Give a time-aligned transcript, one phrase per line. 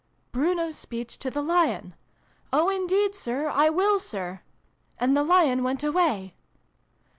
[0.31, 1.93] "Bruno's speech to the Lion.
[2.51, 4.41] Oh, indeed, Sir, I will, Sir!'
[4.99, 6.33] And the Lion went away."